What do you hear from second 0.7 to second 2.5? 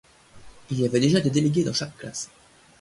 Il y avait déjà des délégués dans chaque classe.